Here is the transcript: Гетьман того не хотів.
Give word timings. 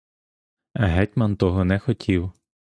Гетьман 0.75 1.35
того 1.37 1.63
не 1.65 1.79
хотів. 1.79 2.31